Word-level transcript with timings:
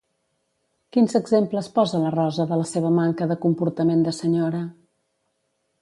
Quins 0.95 1.13
exemples 1.19 1.69
posa 1.75 2.01
la 2.05 2.13
Rosa 2.17 2.47
de 2.53 2.59
la 2.63 2.67
seva 2.71 2.91
manca 2.97 3.31
de 3.33 3.39
comportament 3.47 4.03
de 4.09 4.19
senyora? 4.23 4.65